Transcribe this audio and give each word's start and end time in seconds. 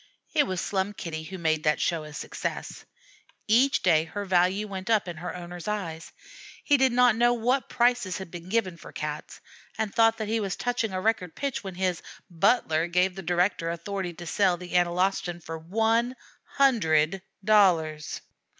It 0.33 0.47
was 0.47 0.59
Slum 0.59 0.93
Kitty 0.93 1.21
who 1.25 1.37
made 1.37 1.61
that 1.63 1.79
show 1.79 2.05
a 2.05 2.11
success. 2.11 2.85
Each 3.47 3.83
day 3.83 4.05
her 4.05 4.25
value 4.25 4.65
went 4.67 4.89
up 4.89 5.07
in 5.07 5.17
her 5.17 5.35
owner's 5.35 5.67
eyes. 5.67 6.11
He 6.63 6.75
did 6.75 6.91
not 6.91 7.15
know 7.15 7.33
what 7.33 7.69
prices 7.69 8.17
had 8.17 8.31
been 8.31 8.49
given 8.49 8.77
for 8.77 8.91
Cats, 8.91 9.39
and 9.77 9.93
thought 9.93 10.17
that 10.17 10.27
he 10.27 10.39
was 10.39 10.55
touching 10.55 10.91
a 10.91 10.99
record 10.99 11.35
pitch 11.35 11.63
when 11.63 11.75
his 11.75 12.01
"butler" 12.31 12.87
gave 12.87 13.13
the 13.13 13.21
director 13.21 13.69
authority 13.69 14.13
to 14.13 14.25
sell 14.25 14.57
the 14.57 14.73
Analostan 14.73 15.39
for 15.39 15.59
one 15.59 16.15
hundred 16.57 17.21
dollars. 17.45 18.21